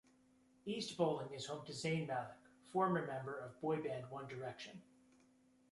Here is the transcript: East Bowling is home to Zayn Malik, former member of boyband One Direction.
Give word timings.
East 0.65 0.97
Bowling 0.97 1.31
is 1.35 1.45
home 1.45 1.63
to 1.67 1.71
Zayn 1.71 2.07
Malik, 2.07 2.39
former 2.71 3.05
member 3.05 3.37
of 3.37 3.61
boyband 3.61 4.09
One 4.09 4.27
Direction. 4.27 4.81